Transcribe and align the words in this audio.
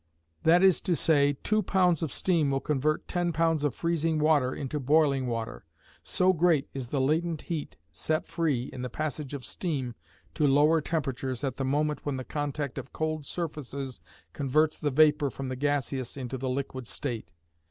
That 0.41 0.63
is 0.63 0.81
to 0.89 0.95
say 0.95 1.37
two 1.43 1.61
pounds 1.61 2.01
of 2.01 2.11
steam 2.11 2.49
will 2.49 2.59
convert 2.59 3.07
ten 3.07 3.31
pounds 3.31 3.63
of 3.63 3.75
freezing 3.75 4.17
water 4.17 4.51
into 4.51 4.79
boiling 4.79 5.27
water, 5.27 5.63
so 6.01 6.33
great 6.33 6.67
is 6.73 6.87
the 6.87 6.99
latent 6.99 7.43
heat 7.43 7.77
set 7.93 8.25
free 8.25 8.63
in 8.73 8.81
the 8.81 8.89
passage 8.89 9.35
of 9.35 9.45
steam 9.45 9.93
to 10.33 10.47
lower 10.47 10.81
temperatures 10.81 11.43
at 11.43 11.57
the 11.57 11.65
moment 11.65 12.03
when 12.03 12.17
the 12.17 12.23
contact 12.23 12.79
of 12.79 12.91
cold 12.91 13.27
surfaces 13.27 14.01
converts 14.33 14.79
the 14.79 14.89
vapor 14.89 15.29
from 15.29 15.49
the 15.49 15.55
gaseous 15.55 16.17
into 16.17 16.35
the 16.35 16.49
liquid 16.49 16.87
state. 16.87 17.31